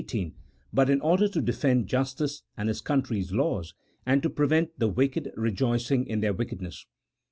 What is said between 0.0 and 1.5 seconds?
17, 13), but in order to